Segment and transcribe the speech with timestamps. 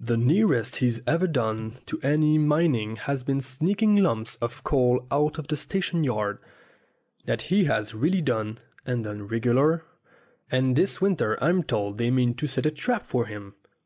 [0.00, 5.36] The nearest he's ever done to any mining has been sneaking lumps of coal out
[5.36, 6.38] of the station yard.
[7.26, 9.84] That he has really done, and done regular,
[10.50, 13.54] and this winter I'm told they mean to set a trap for him.